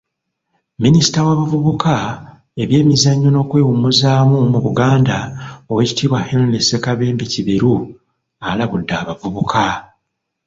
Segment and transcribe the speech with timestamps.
[0.83, 1.95] Minisita w'abavubuka,
[2.63, 4.09] ebyemizannyo n'okwewumumuza
[4.53, 5.17] mu Buganda,
[5.71, 7.73] Owekitiibwa Henry Moses Sekabembe kiberu,
[8.49, 9.65] alabudde abavubuka